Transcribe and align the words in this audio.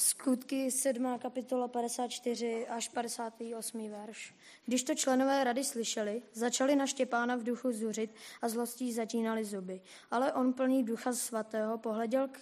Skutky 0.00 0.70
7. 0.70 1.18
kapitola 1.18 1.68
54 1.68 2.66
až 2.66 2.88
58. 2.88 3.90
verš. 3.90 4.34
Když 4.66 4.82
to 4.82 4.94
členové 4.94 5.44
rady 5.44 5.64
slyšeli, 5.64 6.22
začali 6.32 6.76
na 6.76 6.86
Štěpána 6.86 7.36
v 7.36 7.42
duchu 7.42 7.72
zuřit 7.72 8.14
a 8.42 8.48
zlostí 8.48 8.92
zatínali 8.92 9.44
zuby. 9.44 9.80
Ale 10.10 10.32
on 10.32 10.52
plný 10.52 10.84
ducha 10.84 11.12
svatého 11.12 11.78
pohleděl 11.78 12.28
k 12.28 12.40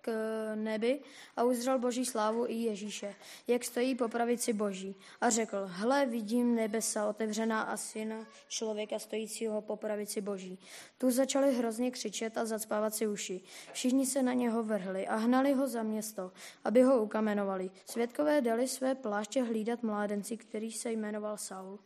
k 0.00 0.10
nebi 0.54 1.00
a 1.36 1.44
uzřel 1.44 1.78
Boží 1.78 2.06
slávu 2.06 2.46
i 2.48 2.54
Ježíše, 2.54 3.14
jak 3.46 3.64
stojí 3.64 3.94
po 3.94 4.08
pravici 4.08 4.52
Boží. 4.52 4.96
A 5.20 5.30
řekl, 5.30 5.56
hle, 5.66 6.06
vidím 6.06 6.54
nebesa 6.54 7.08
otevřená 7.08 7.62
a 7.62 7.76
syna 7.76 8.26
člověka 8.48 8.98
stojícího 8.98 9.60
po 9.62 9.76
pravici 9.76 10.20
Boží. 10.20 10.58
Tu 10.98 11.10
začali 11.10 11.54
hrozně 11.54 11.90
křičet 11.90 12.38
a 12.38 12.44
zacpávat 12.44 12.94
si 12.94 13.06
uši. 13.06 13.40
Všichni 13.72 14.06
se 14.06 14.22
na 14.22 14.32
něho 14.32 14.62
vrhli 14.62 15.06
a 15.06 15.16
hnali 15.16 15.52
ho 15.52 15.68
za 15.68 15.82
město, 15.82 16.32
aby 16.64 16.82
ho 16.82 17.02
ukamenovali. 17.02 17.70
Světkové 17.86 18.40
dali 18.40 18.68
své 18.68 18.94
pláště 18.94 19.42
hlídat 19.42 19.82
mládenci, 19.82 20.36
který 20.36 20.72
se 20.72 20.92
jmenoval 20.92 21.36
Saul. 21.36 21.78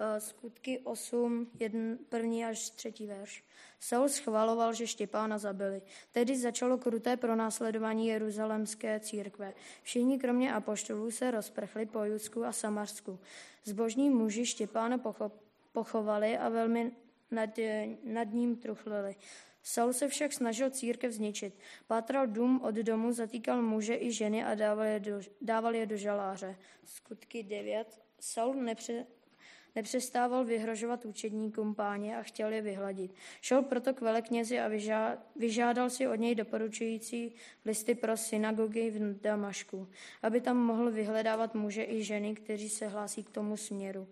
Eh, 0.00 0.20
skutky 0.20 0.78
8, 0.78 1.50
1, 1.60 1.96
první 2.08 2.44
až 2.44 2.70
třetí 2.70 3.06
verš. 3.06 3.44
Saul 3.80 4.08
schvaloval, 4.08 4.74
že 4.74 4.86
Štěpána 4.86 5.38
zabili. 5.38 5.82
Tedy 6.12 6.36
začalo 6.36 6.78
kruté 6.78 7.16
pronásledování 7.16 8.06
jeruzalemské 8.06 9.00
církve. 9.00 9.54
Všichni 9.82 10.18
kromě 10.18 10.54
apoštolů 10.54 11.10
se 11.10 11.30
rozprchli 11.30 11.86
po 11.86 12.04
Judsku 12.04 12.44
a 12.44 12.52
Samarsku. 12.52 13.18
Zbožní 13.64 14.10
muži 14.10 14.46
Štěpána 14.46 15.00
pochovali 15.72 16.38
a 16.38 16.48
velmi 16.48 16.92
nad, 17.30 17.50
nad 18.04 18.32
ním 18.32 18.56
truchlili. 18.56 19.16
Saul 19.62 19.92
se 19.92 20.08
však 20.08 20.32
snažil 20.32 20.70
církev 20.70 21.12
zničit. 21.12 21.54
Pátral 21.86 22.26
dům 22.26 22.60
od 22.62 22.74
domu, 22.74 23.12
zatýkal 23.12 23.62
muže 23.62 23.96
i 23.96 24.12
ženy 24.12 24.44
a 24.44 24.54
dával 24.54 24.84
je 24.84 25.00
do, 25.00 25.20
dával 25.40 25.74
je 25.74 25.86
do 25.86 25.96
žaláře. 25.96 26.56
Skutky 26.84 27.42
9. 27.42 28.00
Saul 28.20 28.54
nepře, 28.54 29.06
Nepřestával 29.76 30.44
vyhrožovat 30.44 31.04
učedníkům 31.04 31.74
páně 31.74 32.16
a 32.16 32.22
chtěl 32.22 32.52
je 32.52 32.62
vyhladit. 32.62 33.14
Šel 33.40 33.62
proto 33.62 33.94
k 33.94 34.00
veleknězi 34.00 34.60
a 34.60 34.70
vyžádal 35.36 35.90
si 35.90 36.08
od 36.08 36.14
něj 36.14 36.34
doporučující 36.34 37.32
listy 37.64 37.94
pro 37.94 38.16
synagogy 38.16 38.90
v 38.90 39.20
Damašku, 39.20 39.88
aby 40.22 40.40
tam 40.40 40.56
mohl 40.56 40.90
vyhledávat 40.90 41.54
muže 41.54 41.84
i 41.84 42.02
ženy, 42.02 42.34
kteří 42.34 42.68
se 42.68 42.86
hlásí 42.86 43.24
k 43.24 43.30
tomu 43.30 43.56
směru 43.56 44.06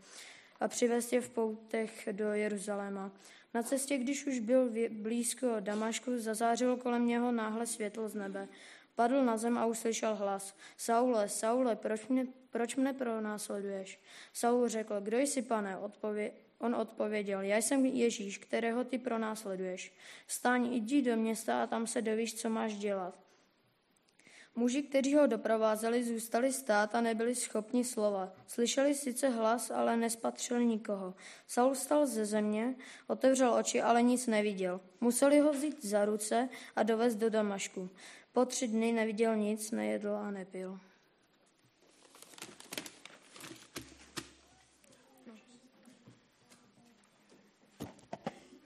a 0.62 0.68
přivést 0.68 1.12
je 1.12 1.20
v 1.20 1.28
poutech 1.28 2.08
do 2.12 2.32
Jeruzaléma. 2.32 3.12
Na 3.54 3.62
cestě, 3.62 3.98
když 3.98 4.26
už 4.26 4.38
byl 4.38 4.70
blízko 4.90 5.46
Damašku, 5.60 6.18
zazářilo 6.18 6.76
kolem 6.76 7.06
něho 7.06 7.32
náhle 7.32 7.66
světlo 7.66 8.08
z 8.08 8.14
nebe. 8.14 8.48
Padl 8.94 9.24
na 9.24 9.36
zem 9.36 9.58
a 9.58 9.66
uslyšel 9.66 10.14
hlas. 10.14 10.56
Saule, 10.76 11.28
Saule, 11.28 11.76
proč 11.76 12.06
mě, 12.08 12.26
proč 12.50 12.76
mne 12.76 12.92
pronásleduješ? 12.92 14.00
Saul 14.32 14.68
řekl, 14.68 15.00
kdo 15.00 15.18
jsi, 15.18 15.42
pane? 15.42 15.76
Odpově- 15.76 16.32
on 16.58 16.74
odpověděl, 16.74 17.40
já 17.40 17.56
jsem 17.56 17.86
Ježíš, 17.86 18.38
kterého 18.38 18.84
ty 18.84 18.98
pronásleduješ. 18.98 19.94
Stáň, 20.26 20.74
jdi 20.74 21.02
do 21.02 21.16
města 21.16 21.62
a 21.62 21.66
tam 21.66 21.86
se 21.86 22.02
dovíš, 22.02 22.34
co 22.34 22.48
máš 22.48 22.74
dělat. 22.74 23.18
Muži, 24.54 24.82
kteří 24.82 25.14
ho 25.14 25.26
doprovázeli, 25.26 26.04
zůstali 26.04 26.52
stát 26.52 26.94
a 26.94 27.00
nebyli 27.00 27.34
schopni 27.34 27.84
slova. 27.84 28.32
Slyšeli 28.46 28.94
sice 28.94 29.28
hlas, 29.28 29.70
ale 29.70 29.96
nespatřili 29.96 30.66
nikoho. 30.66 31.14
Saul 31.46 31.74
stal 31.74 32.06
ze 32.06 32.26
země, 32.26 32.74
otevřel 33.06 33.54
oči, 33.54 33.82
ale 33.82 34.02
nic 34.02 34.26
neviděl. 34.26 34.80
Museli 35.00 35.40
ho 35.40 35.52
vzít 35.52 35.84
za 35.84 36.04
ruce 36.04 36.48
a 36.76 36.82
dovést 36.82 37.18
do 37.18 37.30
Damašku. 37.30 37.90
Po 38.32 38.44
tři 38.44 38.68
dny 38.68 38.92
neviděl 38.92 39.36
nic, 39.36 39.70
nejedl 39.70 40.16
a 40.16 40.30
nepil. 40.30 40.78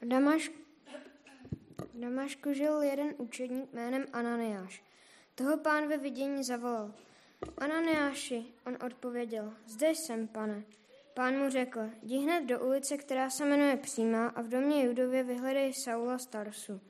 V 0.00 0.08
Damašku, 0.08 0.54
v 1.78 2.00
Damašku 2.00 2.52
žil 2.52 2.82
jeden 2.82 3.14
učedník 3.18 3.72
jménem 3.72 4.04
Ananiáš. 4.12 4.82
Toho 5.34 5.58
pán 5.58 5.88
ve 5.88 5.96
vidění 5.96 6.44
zavolal. 6.44 6.94
Ananiáši, 7.58 8.44
on 8.66 8.78
odpověděl, 8.86 9.54
zde 9.66 9.90
jsem, 9.90 10.28
pane. 10.28 10.64
Pán 11.14 11.38
mu 11.38 11.50
řekl, 11.50 11.80
jdi 12.02 12.18
hned 12.18 12.44
do 12.44 12.66
ulice, 12.66 12.96
která 12.96 13.30
se 13.30 13.44
jmenuje 13.44 13.76
Přímá 13.76 14.26
a 14.28 14.42
v 14.42 14.48
domě 14.48 14.84
Judově 14.84 15.22
vyhledej 15.22 15.72
Saula 15.74 16.18
Starsu. 16.18 16.80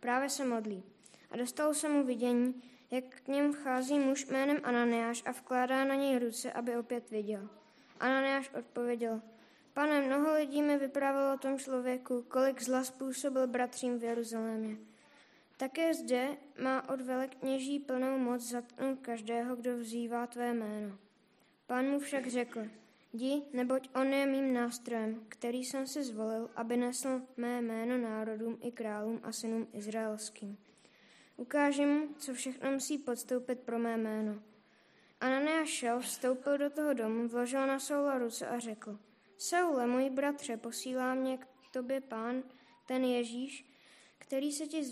Právě 0.00 0.30
se 0.30 0.44
modlí. 0.44 0.95
A 1.30 1.36
dostal 1.36 1.74
se 1.74 1.88
mu 1.88 2.04
vidění, 2.04 2.62
jak 2.90 3.04
k 3.04 3.28
něm 3.28 3.52
vchází 3.52 3.98
muž 3.98 4.26
jménem 4.26 4.58
Ananiáš 4.62 5.22
a 5.26 5.30
vkládá 5.30 5.84
na 5.84 5.94
něj 5.94 6.18
ruce, 6.18 6.52
aby 6.52 6.76
opět 6.76 7.10
viděl. 7.10 7.48
Ananiáš 8.00 8.50
odpověděl, 8.58 9.22
pane, 9.72 10.00
mnoho 10.00 10.34
lidí 10.34 10.62
mi 10.62 10.78
vyprávělo 10.78 11.34
o 11.34 11.38
tom 11.38 11.58
člověku, 11.58 12.22
kolik 12.22 12.62
zla 12.62 12.84
způsobil 12.84 13.46
bratřím 13.46 13.98
v 13.98 14.04
Jeruzalémě. 14.04 14.76
Také 15.56 15.94
zde 15.94 16.36
má 16.62 16.88
od 16.88 17.00
velekněží 17.00 17.78
plnou 17.78 18.18
moc 18.18 18.42
zatknout 18.42 18.98
každého, 19.00 19.56
kdo 19.56 19.76
vzývá 19.76 20.26
tvé 20.26 20.54
jméno. 20.54 20.98
Pán 21.66 21.86
mu 21.86 21.98
však 21.98 22.26
řekl, 22.26 22.60
jdi, 23.12 23.42
neboť 23.52 23.88
on 23.94 24.12
je 24.12 24.26
mým 24.26 24.54
nástrojem, 24.54 25.20
který 25.28 25.64
jsem 25.64 25.86
si 25.86 26.02
zvolil, 26.04 26.50
aby 26.56 26.76
nesl 26.76 27.22
mé 27.36 27.62
jméno 27.62 27.98
národům 27.98 28.58
i 28.62 28.72
králům 28.72 29.20
a 29.22 29.32
synům 29.32 29.68
izraelským. 29.72 30.58
Ukáži 31.36 31.86
mu, 31.86 32.14
co 32.18 32.34
všechno 32.34 32.70
musí 32.70 32.98
podstoupit 32.98 33.60
pro 33.60 33.78
mé 33.78 33.96
jméno. 33.96 34.42
Anania 35.20 35.64
šel, 35.64 36.00
vstoupil 36.00 36.58
do 36.58 36.70
toho 36.70 36.94
domu, 36.94 37.28
vložil 37.28 37.66
na 37.66 37.78
Saula 37.78 38.18
ruce 38.18 38.46
a 38.46 38.58
řekl, 38.58 38.98
Saule, 39.38 39.86
můj 39.86 40.10
bratře, 40.10 40.56
posílá 40.56 41.14
mě 41.14 41.38
k 41.38 41.46
tobě 41.72 42.00
pán, 42.00 42.42
ten 42.86 43.04
Ježíš, 43.04 43.66
který 44.18 44.52
se 44.52 44.66
ti 44.66 44.84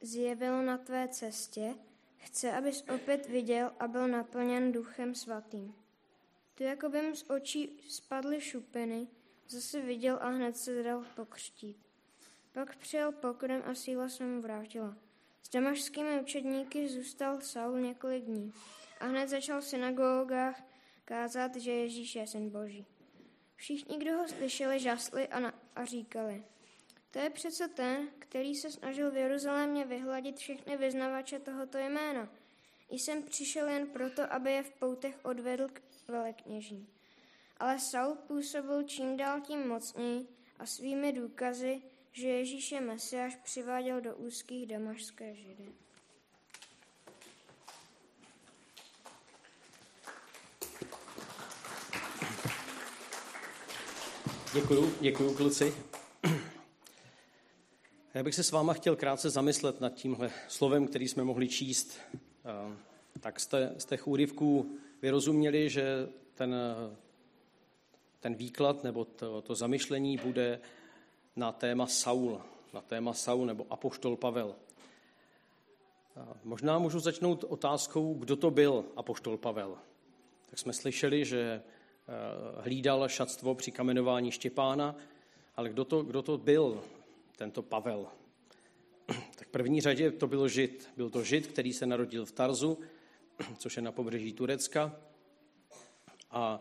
zjevil 0.00 0.62
na 0.62 0.78
tvé 0.78 1.08
cestě, 1.08 1.74
chce, 2.16 2.52
abys 2.52 2.84
opět 2.94 3.28
viděl 3.28 3.72
a 3.80 3.88
byl 3.88 4.08
naplněn 4.08 4.72
duchem 4.72 5.14
svatým. 5.14 5.74
Tu 6.54 6.62
jako 6.62 6.88
by 6.88 7.02
mu 7.02 7.14
z 7.14 7.30
očí 7.30 7.80
spadly 7.88 8.40
šupiny, 8.40 9.08
zase 9.48 9.80
viděl 9.80 10.18
a 10.20 10.28
hned 10.28 10.56
se 10.56 10.82
dal 10.82 11.04
pokřtít. 11.16 11.76
Pak 12.52 12.76
přijel 12.76 13.12
pokrem 13.12 13.62
a 13.66 13.74
síla 13.74 14.08
se 14.08 14.24
mu 14.24 14.40
vrátila. 14.40 14.96
S 15.46 15.50
damašskými 15.50 16.20
učedníky 16.20 16.88
zůstal 16.88 17.40
Saul 17.40 17.80
několik 17.80 18.24
dní 18.24 18.52
a 19.00 19.06
hned 19.06 19.28
začal 19.28 19.60
v 19.60 19.64
synagogách 19.64 20.62
kázat, 21.04 21.56
že 21.56 21.72
Ježíš 21.72 22.14
je 22.14 22.26
syn 22.26 22.50
Boží. 22.50 22.86
Všichni, 23.56 23.98
kdo 23.98 24.16
ho 24.16 24.28
slyšeli, 24.28 24.80
žasli 24.80 25.28
a, 25.28 25.40
na, 25.40 25.54
a 25.76 25.84
říkali, 25.84 26.44
to 27.10 27.18
je 27.18 27.30
přece 27.30 27.68
ten, 27.68 28.08
který 28.18 28.54
se 28.54 28.70
snažil 28.70 29.10
v 29.10 29.16
Jeruzalémě 29.16 29.84
vyhladit 29.84 30.36
všechny 30.36 30.76
vyznavače 30.76 31.38
tohoto 31.38 31.78
jména. 31.78 32.28
Jsem 32.90 33.22
přišel 33.22 33.68
jen 33.68 33.86
proto, 33.86 34.32
aby 34.32 34.52
je 34.52 34.62
v 34.62 34.70
poutech 34.70 35.18
odvedl 35.22 35.68
k 35.68 35.82
velekněží. 36.08 36.88
Ale 37.56 37.78
Saul 37.78 38.14
působil 38.14 38.82
čím 38.82 39.16
dál 39.16 39.40
tím 39.40 39.68
mocněji 39.68 40.28
a 40.58 40.66
svými 40.66 41.12
důkazy 41.12 41.82
že 42.14 42.28
Ježíš 42.28 42.72
je 42.72 42.80
Mesiáš, 42.80 43.36
přiváděl 43.36 44.00
do 44.00 44.16
úzkých 44.16 44.66
damašské 44.66 45.34
židy. 45.34 45.64
Děkuju, 54.54 54.94
děkuju 55.00 55.34
kluci. 55.34 55.74
Já 58.14 58.22
bych 58.22 58.34
se 58.34 58.42
s 58.42 58.52
váma 58.52 58.72
chtěl 58.72 58.96
krátce 58.96 59.30
zamyslet 59.30 59.80
nad 59.80 59.94
tímhle 59.94 60.30
slovem, 60.48 60.86
který 60.86 61.08
jsme 61.08 61.24
mohli 61.24 61.48
číst. 61.48 61.98
Eh, 62.14 62.76
tak 63.20 63.40
jste 63.40 63.74
z 63.78 63.84
těch 63.84 64.06
úryvků 64.06 64.78
vyrozuměli, 65.02 65.70
že 65.70 66.08
ten, 66.34 66.54
ten 68.20 68.34
výklad 68.34 68.84
nebo 68.84 69.04
to, 69.04 69.42
to 69.42 69.54
zamyšlení 69.54 70.16
bude 70.16 70.60
na 71.36 71.52
téma 71.52 71.86
Saul, 71.86 72.40
na 72.72 72.80
téma 72.80 73.12
Saul 73.12 73.46
nebo 73.46 73.66
Apoštol 73.70 74.16
Pavel. 74.16 74.54
Možná 76.44 76.78
můžu 76.78 77.00
začnout 77.00 77.44
otázkou, 77.44 78.14
kdo 78.14 78.36
to 78.36 78.50
byl 78.50 78.84
Apoštol 78.96 79.36
Pavel. 79.36 79.78
Tak 80.50 80.58
jsme 80.58 80.72
slyšeli, 80.72 81.24
že 81.24 81.40
eh, 81.40 81.62
hlídal 82.60 83.08
šatstvo 83.08 83.54
při 83.54 83.70
kamenování 83.70 84.30
Štěpána, 84.30 84.96
ale 85.56 85.68
kdo 85.68 85.84
to, 85.84 86.02
kdo 86.02 86.22
to 86.22 86.38
byl, 86.38 86.84
tento 87.36 87.62
Pavel? 87.62 88.06
Tak 89.36 89.48
v 89.48 89.50
první 89.50 89.80
řadě 89.80 90.10
to 90.10 90.26
byl 90.26 90.48
Žid. 90.48 90.90
Byl 90.96 91.10
to 91.10 91.22
Žid, 91.22 91.46
který 91.46 91.72
se 91.72 91.86
narodil 91.86 92.26
v 92.26 92.32
Tarzu, 92.32 92.78
což 93.58 93.76
je 93.76 93.82
na 93.82 93.92
pobřeží 93.92 94.32
Turecka. 94.32 94.96
A 96.30 96.60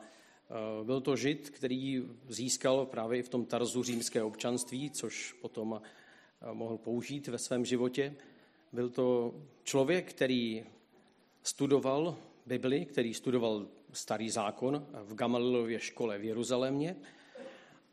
byl 0.84 1.02
to 1.02 1.16
žid, 1.16 1.50
který 1.50 2.04
získal 2.28 2.86
právě 2.86 3.24
v 3.24 3.30
tom 3.30 3.46
Tarzu 3.46 3.84
římské 3.84 4.24
občanství, 4.24 4.90
což 4.90 5.34
potom 5.34 5.82
eh, 5.82 6.54
mohl 6.54 6.78
použít 6.78 7.28
ve 7.28 7.38
svém 7.38 7.66
životě. 7.66 8.16
Byl 8.74 8.90
to 8.90 9.36
člověk, 9.64 10.10
který 10.10 10.64
studoval 11.44 12.18
Bibli, 12.46 12.86
který 12.86 13.14
studoval 13.14 13.68
starý 13.92 14.30
zákon 14.30 14.88
v 15.04 15.16
Gamalilově 15.16 15.80
škole 15.80 16.18
v 16.18 16.24
Jeruzalémě. 16.24 16.96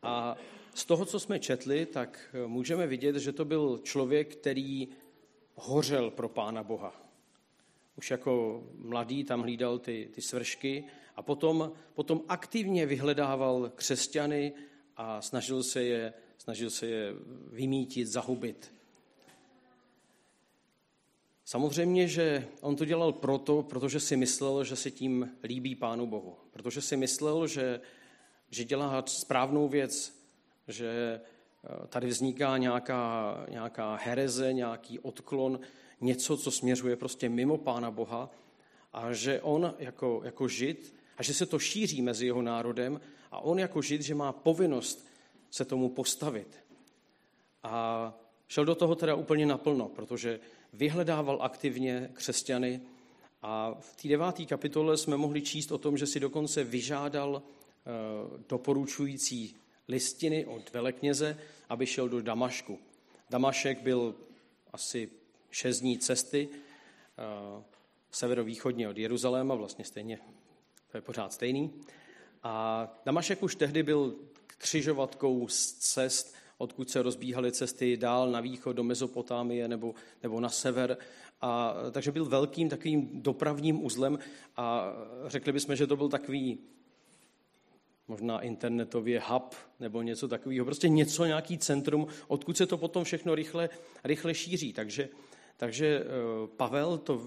A 0.03 0.35
z 0.73 0.85
toho, 0.85 1.05
co 1.05 1.19
jsme 1.19 1.39
četli, 1.39 1.85
tak 1.85 2.35
můžeme 2.45 2.87
vidět, 2.87 3.15
že 3.15 3.31
to 3.31 3.45
byl 3.45 3.79
člověk, 3.83 4.35
který 4.35 4.87
hořel 5.55 6.11
pro 6.11 6.29
Pána 6.29 6.63
Boha. 6.63 7.10
Už 8.01 8.11
jako 8.11 8.63
mladý 8.75 9.23
tam 9.23 9.41
hlídal 9.41 9.79
ty, 9.79 10.09
ty 10.13 10.21
svršky 10.21 10.83
a 11.15 11.21
potom, 11.21 11.71
potom 11.93 12.21
aktivně 12.27 12.85
vyhledával 12.85 13.71
křesťany 13.75 14.53
a 14.97 15.21
snažil 15.21 15.63
se 15.63 15.83
je, 15.83 16.13
snažil 16.37 16.69
se 16.69 16.87
je 16.87 17.13
vymítit, 17.51 18.07
zahubit. 18.07 18.73
Samozřejmě, 21.45 22.07
že 22.07 22.47
on 22.61 22.75
to 22.75 22.85
dělal 22.85 23.13
proto, 23.13 23.63
protože 23.63 23.99
si 23.99 24.17
myslel, 24.17 24.63
že 24.63 24.75
se 24.75 24.91
tím 24.91 25.31
líbí 25.43 25.75
Pánu 25.75 26.07
Bohu. 26.07 26.37
Protože 26.51 26.81
si 26.81 26.97
myslel, 26.97 27.47
že, 27.47 27.81
že 28.49 28.63
dělá 28.63 29.03
správnou 29.05 29.67
věc, 29.67 30.23
že 30.67 31.21
eh, 31.21 31.87
tady 31.87 32.07
vzniká 32.07 32.57
nějaká, 32.57 33.45
nějaká 33.49 33.95
hereze, 33.95 34.53
nějaký 34.53 34.99
odklon, 34.99 35.59
něco, 36.01 36.37
co 36.37 36.51
směřuje 36.51 36.95
prostě 36.95 37.29
mimo 37.29 37.57
Pána 37.57 37.91
Boha 37.91 38.29
a 38.93 39.13
že 39.13 39.41
on 39.41 39.73
jako, 39.79 40.21
jako 40.23 40.47
žid, 40.47 40.95
a 41.17 41.23
že 41.23 41.33
se 41.33 41.45
to 41.45 41.59
šíří 41.59 42.01
mezi 42.01 42.25
jeho 42.25 42.41
národem 42.41 43.01
a 43.31 43.39
on 43.39 43.59
jako 43.59 43.81
žid, 43.81 44.01
že 44.01 44.15
má 44.15 44.31
povinnost 44.31 45.07
se 45.51 45.65
tomu 45.65 45.89
postavit. 45.89 46.47
A 47.63 48.13
šel 48.47 48.65
do 48.65 48.75
toho 48.75 48.95
teda 48.95 49.15
úplně 49.15 49.45
naplno, 49.45 49.89
protože 49.89 50.39
vyhledával 50.73 51.37
aktivně 51.41 52.09
křesťany 52.13 52.81
a 53.41 53.75
v 53.79 53.95
té 54.01 54.07
deváté 54.07 54.45
kapitole 54.45 54.97
jsme 54.97 55.17
mohli 55.17 55.41
číst 55.41 55.71
o 55.71 55.77
tom, 55.77 55.97
že 55.97 56.07
si 56.07 56.19
dokonce 56.19 56.63
vyžádal 56.63 57.41
eh, 57.41 57.91
doporučující 58.49 59.55
listiny 59.87 60.45
od 60.45 60.73
velekněze, 60.73 61.37
aby 61.69 61.85
šel 61.85 62.09
do 62.09 62.21
Damašku. 62.21 62.79
Damašek 63.29 63.81
byl 63.81 64.15
asi 64.73 65.09
šest 65.51 65.79
dní 65.79 65.97
cesty 65.97 66.49
eh, 66.51 67.63
severovýchodně 68.11 68.89
od 68.89 68.97
Jeruzaléma, 68.97 69.55
vlastně 69.55 69.85
stejně, 69.85 70.19
to 70.91 70.97
je 70.97 71.01
pořád 71.01 71.33
stejný. 71.33 71.73
A 72.43 72.87
Damašek 73.05 73.43
už 73.43 73.55
tehdy 73.55 73.83
byl 73.83 74.15
křižovatkou 74.57 75.47
z 75.47 75.71
cest, 75.71 76.35
odkud 76.57 76.89
se 76.89 77.01
rozbíhaly 77.01 77.51
cesty 77.51 77.97
dál 77.97 78.31
na 78.31 78.41
východ 78.41 78.73
do 78.73 78.83
Mezopotámie 78.83 79.67
nebo, 79.67 79.95
nebo 80.23 80.39
na 80.39 80.49
sever. 80.49 80.97
A, 81.41 81.73
takže 81.91 82.11
byl 82.11 82.25
velkým 82.25 82.69
takovým 82.69 83.21
dopravním 83.21 83.85
uzlem 83.85 84.19
a 84.57 84.93
řekli 85.27 85.51
bychom, 85.51 85.75
že 85.75 85.87
to 85.87 85.95
byl 85.95 86.09
takový 86.09 86.59
možná 88.07 88.39
internetově 88.39 89.21
hub 89.25 89.55
nebo 89.79 90.01
něco 90.01 90.27
takového, 90.27 90.65
prostě 90.65 90.89
něco, 90.89 91.25
nějaký 91.25 91.57
centrum, 91.57 92.07
odkud 92.27 92.57
se 92.57 92.65
to 92.65 92.77
potom 92.77 93.03
všechno 93.03 93.35
rychle, 93.35 93.69
rychle 94.03 94.33
šíří. 94.33 94.73
Takže, 94.73 95.09
takže 95.61 96.03
eh, 96.03 96.47
Pavel 96.57 96.97
to 96.97 97.21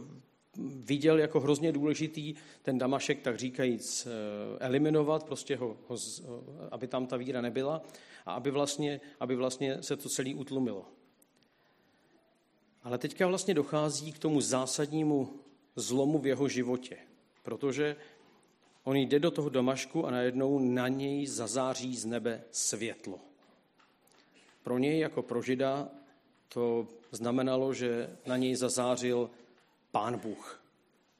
viděl 0.58 1.18
jako 1.18 1.40
hrozně 1.40 1.72
důležitý 1.72 2.34
ten 2.62 2.78
Damašek, 2.78 3.20
tak 3.20 3.38
říkajíc, 3.38 4.06
eh, 4.06 4.10
eliminovat, 4.58 5.24
prostě 5.24 5.56
ho, 5.56 5.76
ho, 5.88 5.96
aby 6.70 6.86
tam 6.86 7.06
ta 7.06 7.16
víra 7.16 7.40
nebyla 7.40 7.82
a 8.26 8.32
aby 8.32 8.50
vlastně, 8.50 9.00
aby 9.20 9.36
vlastně 9.36 9.82
se 9.82 9.96
to 9.96 10.08
celé 10.08 10.34
utlumilo. 10.34 10.86
Ale 12.82 12.98
teďka 12.98 13.26
vlastně 13.26 13.54
dochází 13.54 14.12
k 14.12 14.18
tomu 14.18 14.40
zásadnímu 14.40 15.40
zlomu 15.76 16.18
v 16.18 16.26
jeho 16.26 16.48
životě, 16.48 16.96
protože 17.42 17.96
on 18.84 18.96
jde 18.96 19.18
do 19.18 19.30
toho 19.30 19.48
Damašku 19.48 20.06
a 20.06 20.10
najednou 20.10 20.58
na 20.58 20.88
něj 20.88 21.26
zazáří 21.26 21.96
z 21.96 22.04
nebe 22.04 22.44
světlo. 22.50 23.20
Pro 24.62 24.78
něj 24.78 24.98
jako 24.98 25.22
pro 25.22 25.42
žida 25.42 25.88
to 26.48 26.88
znamenalo, 27.10 27.74
že 27.74 28.16
na 28.26 28.36
něj 28.36 28.54
zazářil 28.54 29.30
pán 29.90 30.18
Bůh. 30.18 30.62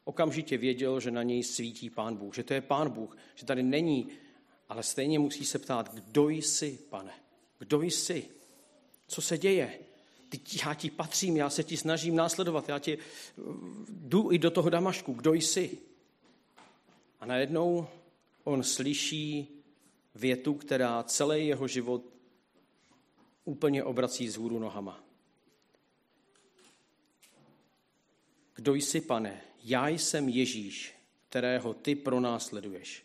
Okamžitě 0.05 0.59
věděl, 0.59 1.01
že 1.01 1.11
na 1.11 1.23
něj 1.23 1.43
svítí 1.43 1.91
pán 1.91 2.17
Bůh, 2.17 2.35
že 2.35 2.43
to 2.43 2.55
je 2.55 2.61
pán 2.61 2.91
Bůh, 2.91 3.17
že 3.35 3.47
tady 3.47 3.63
není, 3.63 4.09
ale 4.69 4.83
stejně 4.83 5.19
musí 5.19 5.45
se 5.45 5.59
ptát, 5.59 5.95
kdo 5.95 6.29
jsi, 6.29 6.79
pane? 6.91 7.13
Kdo 7.59 7.83
jsi? 7.83 8.29
Co 9.07 9.23
se 9.23 9.39
děje? 9.39 9.79
Ty, 10.29 10.41
já 10.67 10.75
ti 10.75 10.91
patřím, 10.91 11.37
já 11.37 11.51
se 11.51 11.65
ti 11.65 11.77
snažím 11.77 12.17
následovat, 12.17 12.69
já 12.69 12.79
ti 12.79 12.99
jdu 13.89 14.33
i 14.33 14.39
do 14.39 14.51
toho 14.51 14.71
Damašku, 14.71 15.13
kdo 15.13 15.35
jsi? 15.35 15.79
A 17.21 17.27
najednou 17.27 17.87
on 18.45 18.63
slyší 18.63 19.49
větu, 20.15 20.55
která 20.55 21.03
celý 21.03 21.47
jeho 21.47 21.69
život 21.69 22.03
úplně 23.45 23.85
obrací 23.85 24.29
z 24.29 24.37
hůru 24.37 24.59
nohama. 24.59 25.05
Kdo 28.65 28.75
jsi, 28.75 29.01
pane? 29.01 29.41
Já 29.65 29.89
jsem 29.89 30.29
Ježíš, 30.29 30.95
kterého 31.29 31.75
ty 31.75 31.95
pronásleduješ. 31.95 33.05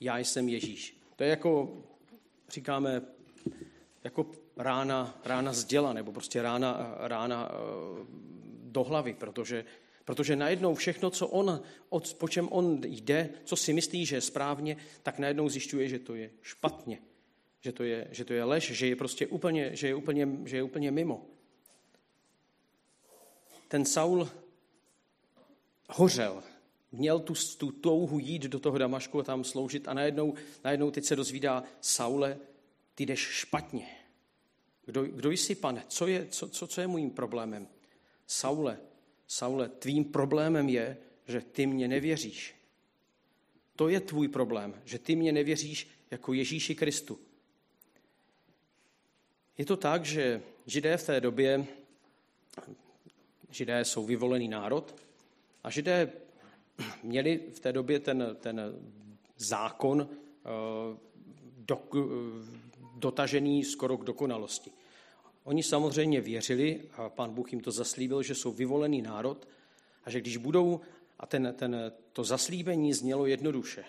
Já 0.00 0.18
jsem 0.18 0.48
Ježíš. 0.48 0.96
To 1.16 1.24
je 1.24 1.30
jako, 1.30 1.82
říkáme, 2.48 3.02
jako 4.04 4.30
rána, 4.56 5.20
rána 5.24 5.52
z 5.52 5.64
děla, 5.64 5.92
nebo 5.92 6.12
prostě 6.12 6.42
rána, 6.42 6.94
rána 6.98 7.50
eh, 7.52 7.56
do 8.62 8.84
hlavy, 8.84 9.14
protože, 9.14 9.64
protože 10.04 10.36
najednou 10.36 10.74
všechno, 10.74 11.10
co 11.10 11.28
on, 11.28 11.62
po 12.18 12.28
čem 12.28 12.48
on 12.50 12.80
jde, 12.84 13.30
co 13.44 13.56
si 13.56 13.72
myslí, 13.72 14.06
že 14.06 14.16
je 14.16 14.20
správně, 14.20 14.76
tak 15.02 15.18
najednou 15.18 15.48
zjišťuje, 15.48 15.88
že 15.88 15.98
to 15.98 16.14
je 16.14 16.30
špatně, 16.42 16.98
že 17.60 17.72
to 17.72 17.82
je, 17.82 18.08
že 18.10 18.24
to 18.24 18.32
je 18.32 18.44
lež, 18.44 18.64
že 18.72 18.86
je 18.86 18.96
prostě 18.96 19.26
úplně, 19.26 19.76
že 19.76 19.88
je 19.88 19.94
úplně, 19.94 20.28
že 20.44 20.56
je 20.56 20.62
úplně 20.62 20.90
mimo 20.90 21.33
ten 23.68 23.84
Saul 23.84 24.28
hořel, 25.88 26.42
měl 26.92 27.20
tu, 27.20 27.34
tu 27.58 27.72
touhu 27.72 28.18
jít 28.18 28.42
do 28.42 28.60
toho 28.60 28.78
Damašku 28.78 29.20
a 29.20 29.22
tam 29.22 29.44
sloužit 29.44 29.88
a 29.88 29.94
najednou, 29.94 30.34
najednou 30.64 30.90
teď 30.90 31.04
se 31.04 31.16
dozvídá, 31.16 31.64
Saule, 31.80 32.38
ty 32.94 33.06
jdeš 33.06 33.20
špatně. 33.20 33.86
Kdo, 34.84 35.04
kdo 35.04 35.30
jsi, 35.30 35.54
pane? 35.54 35.84
Co 35.88 36.06
je, 36.06 36.26
co, 36.26 36.48
co, 36.48 36.66
co 36.66 36.80
je 36.80 36.88
mým 36.88 37.10
problémem? 37.10 37.68
Saule, 38.26 38.78
Saule, 39.26 39.68
tvým 39.68 40.04
problémem 40.04 40.68
je, 40.68 40.96
že 41.28 41.40
ty 41.40 41.66
mě 41.66 41.88
nevěříš. 41.88 42.54
To 43.76 43.88
je 43.88 44.00
tvůj 44.00 44.28
problém, 44.28 44.82
že 44.84 44.98
ty 44.98 45.16
mě 45.16 45.32
nevěříš 45.32 45.88
jako 46.10 46.32
Ježíši 46.32 46.74
Kristu. 46.74 47.18
Je 49.58 49.64
to 49.64 49.76
tak, 49.76 50.04
že 50.04 50.42
židé 50.66 50.96
v 50.96 51.06
té 51.06 51.20
době 51.20 51.66
Židé 53.54 53.84
jsou 53.84 54.04
vyvolený 54.04 54.48
národ 54.48 54.94
a 55.64 55.70
Židé 55.70 56.12
měli 57.02 57.40
v 57.54 57.60
té 57.60 57.72
době 57.72 58.00
ten, 58.00 58.36
ten 58.40 58.60
zákon 59.36 60.08
eh, 60.10 60.48
do, 61.56 61.82
dotažený 62.94 63.64
skoro 63.64 63.96
k 63.96 64.04
dokonalosti. 64.04 64.70
Oni 65.44 65.62
samozřejmě 65.62 66.20
věřili, 66.20 66.82
a 66.96 67.08
pan 67.08 67.34
Bůh 67.34 67.52
jim 67.52 67.60
to 67.60 67.70
zaslíbil, 67.70 68.22
že 68.22 68.34
jsou 68.34 68.52
vyvolený 68.52 69.02
národ 69.02 69.48
a 70.04 70.10
že 70.10 70.20
když 70.20 70.36
budou, 70.36 70.80
a 71.18 71.26
ten, 71.26 71.54
ten, 71.58 71.92
to 72.12 72.24
zaslíbení 72.24 72.92
znělo 72.92 73.26
jednoduše, 73.26 73.84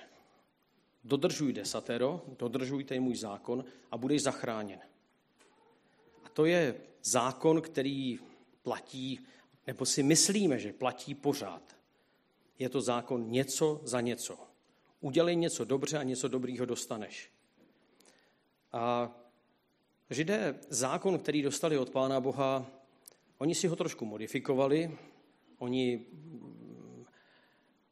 dodržuj 1.03 1.53
desatero, 1.53 2.21
dodržujte 2.39 2.99
můj 2.99 3.15
zákon 3.15 3.65
a 3.91 3.97
budeš 3.97 4.23
zachráněn. 4.23 4.79
A 6.23 6.29
to 6.29 6.45
je 6.45 6.75
zákon, 7.03 7.61
který 7.61 8.19
platí 8.63 9.19
nebo 9.67 9.85
si 9.85 10.03
myslíme, 10.03 10.59
že 10.59 10.73
platí 10.73 11.15
pořád. 11.15 11.75
Je 12.59 12.69
to 12.69 12.81
zákon 12.81 13.31
něco 13.31 13.81
za 13.83 14.01
něco. 14.01 14.37
Udělej 15.01 15.35
něco 15.35 15.65
dobře 15.65 15.97
a 15.97 16.03
něco 16.03 16.27
dobrýho 16.27 16.65
dostaneš. 16.65 17.31
A 18.71 19.11
židé 20.09 20.59
zákon, 20.69 21.19
který 21.19 21.41
dostali 21.41 21.77
od 21.77 21.89
Pána 21.89 22.19
Boha, 22.19 22.71
oni 23.37 23.55
si 23.55 23.67
ho 23.67 23.75
trošku 23.75 24.05
modifikovali, 24.05 24.97
oni, 25.57 26.05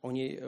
oni 0.01 0.37
eh, 0.37 0.41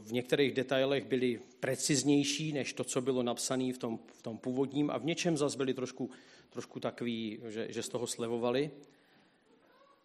v 0.00 0.12
některých 0.12 0.52
detailech 0.52 1.04
byli 1.04 1.40
preciznější 1.60 2.52
než 2.52 2.72
to, 2.72 2.84
co 2.84 3.00
bylo 3.00 3.22
napsané 3.22 3.72
v 3.72 3.78
tom, 3.78 3.98
v 4.06 4.22
tom 4.22 4.38
původním 4.38 4.90
a 4.90 4.98
v 4.98 5.04
něčem 5.04 5.36
zase 5.36 5.56
byli 5.56 5.74
trošku, 5.74 6.10
trošku 6.50 6.80
takový, 6.80 7.40
že, 7.48 7.72
že 7.72 7.82
z 7.82 7.88
toho 7.88 8.06
slevovali 8.06 8.70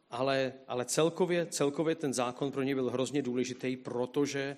ale, 0.10 0.54
ale 0.68 0.86
celkově, 0.86 1.46
celkově 1.46 1.96
ten 1.96 2.14
zákon 2.14 2.52
pro 2.52 2.64
ně 2.64 2.76
byl 2.76 2.90
hrozně 2.90 3.22
důležitý, 3.22 3.78
protože, 3.78 4.58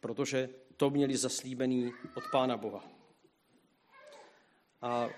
protože 0.00 0.48
to 0.76 0.90
měli 0.90 1.16
zaslíbený 1.16 1.92
od 2.14 2.24
Pána 2.32 2.56
Boha. 2.56 2.84
A 4.82 5.08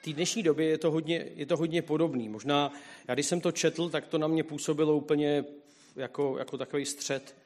v 0.00 0.02
té 0.02 0.12
dnešní 0.12 0.42
době 0.42 0.66
je 0.66 0.78
to, 0.78 0.90
hodně, 0.90 1.26
je 1.34 1.46
to 1.46 1.56
hodně 1.56 1.82
podobný. 1.82 2.28
Možná, 2.28 2.72
já 3.08 3.14
když 3.14 3.26
jsem 3.26 3.40
to 3.40 3.52
četl, 3.52 3.90
tak 3.90 4.06
to 4.06 4.18
na 4.18 4.26
mě 4.26 4.44
působilo 4.44 4.96
úplně 4.96 5.44
jako, 5.96 6.38
jako 6.38 6.58
takový 6.58 6.86
střed, 6.86 7.36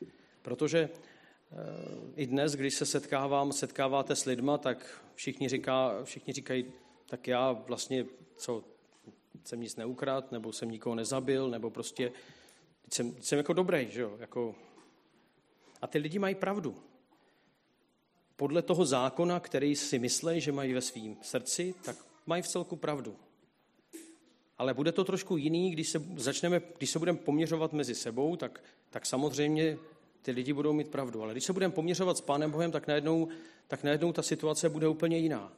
protože 0.43 0.89
i 2.17 2.27
dnes, 2.27 2.53
když 2.53 2.75
se 2.75 2.87
setkávám, 2.87 3.53
setkáváte 3.53 4.17
s 4.17 4.25
lidma, 4.25 4.59
tak 4.59 5.05
všichni, 5.15 5.49
říká, 5.49 6.05
všichni 6.05 6.33
říkají, 6.33 6.73
tak 7.07 7.29
já 7.29 7.53
vlastně, 7.53 8.07
co, 8.37 8.65
jsem 9.45 9.61
nic 9.61 9.77
neukrát, 9.77 10.33
nebo 10.33 10.53
jsem 10.53 10.71
nikoho 10.71 10.95
nezabil, 10.95 11.51
nebo 11.51 11.71
prostě 11.71 12.13
jsem, 12.93 13.17
jsem 13.21 13.39
jako 13.39 13.53
dobrý, 13.53 13.89
že 13.91 14.01
jo? 14.01 14.17
Jako... 14.19 14.55
A 15.83 15.87
ty 15.87 15.99
lidi 15.99 16.19
mají 16.19 16.35
pravdu. 16.35 16.77
Podle 18.37 18.63
toho 18.63 18.85
zákona, 18.85 19.41
který 19.41 19.77
si 19.77 19.99
myslí, 19.99 20.41
že 20.41 20.53
mají 20.53 20.73
ve 20.73 20.81
svém 20.81 21.17
srdci, 21.23 21.75
tak 21.85 21.97
mají 22.27 22.43
v 22.43 22.49
celku 22.49 22.77
pravdu. 22.77 23.17
Ale 24.59 24.75
bude 24.75 24.93
to 24.93 25.05
trošku 25.05 25.37
jiný, 25.37 25.71
když 25.71 25.89
se, 25.89 26.03
začneme, 26.17 26.63
když 26.79 26.91
se 26.91 26.99
budeme 26.99 27.19
poměřovat 27.19 27.73
mezi 27.73 27.95
sebou, 27.95 28.37
tak, 28.37 28.65
tak 28.91 29.07
samozřejmě 29.07 29.79
ty 30.23 30.31
lidi 30.31 30.53
budou 30.53 30.73
mít 30.73 30.89
pravdu. 30.89 31.23
Ale 31.23 31.33
když 31.33 31.45
se 31.45 31.53
budeme 31.53 31.75
poměřovat 31.75 32.17
s 32.17 32.21
Pánem 32.21 32.51
Bohem, 32.51 32.73
tak 32.73 32.87
najednou, 32.87 33.29
tak 33.69 33.85
najednou 33.85 34.13
ta 34.13 34.23
situace 34.23 34.69
bude 34.69 34.89
úplně 34.89 35.19
jiná. 35.19 35.53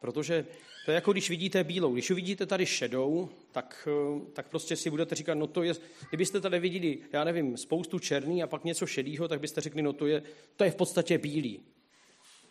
Protože 0.00 0.46
to 0.84 0.90
je 0.90 0.94
jako 0.94 1.12
když 1.12 1.30
vidíte 1.30 1.64
bílou. 1.64 1.92
Když 1.92 2.10
uvidíte 2.10 2.46
tady 2.46 2.66
šedou, 2.66 3.28
tak, 3.52 3.88
tak 4.32 4.48
prostě 4.48 4.76
si 4.76 4.90
budete 4.90 5.14
říkat, 5.14 5.34
no 5.34 5.46
to 5.46 5.62
je, 5.62 5.74
kdybyste 6.08 6.40
tady 6.40 6.58
viděli, 6.58 6.98
já 7.12 7.24
nevím, 7.24 7.56
spoustu 7.56 7.98
černý 7.98 8.42
a 8.42 8.46
pak 8.46 8.64
něco 8.64 8.86
šedýho, 8.86 9.28
tak 9.28 9.40
byste 9.40 9.60
řekli, 9.60 9.82
no 9.82 9.92
to 9.92 10.06
je, 10.06 10.22
to 10.56 10.64
je 10.64 10.70
v 10.70 10.76
podstatě 10.76 11.18
bílý. 11.18 11.60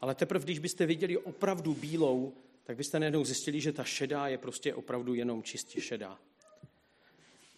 Ale 0.02 0.16
teprve, 0.16 0.44
když 0.44 0.60
byste 0.60 0.86
viděli 0.86 1.18
opravdu 1.18 1.74
bílou, 1.74 2.34
tak 2.64 2.78
byste 2.78 3.00
najednou 3.00 3.26
zjistili, 3.26 3.62
že 3.62 3.74
ta 3.74 3.84
šedá 3.84 4.28
je 4.28 4.38
prostě 4.38 4.74
opravdu 4.74 5.14
jenom 5.14 5.44
čistě 5.44 5.82
šedá. 5.82 6.20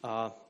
A 0.03 0.41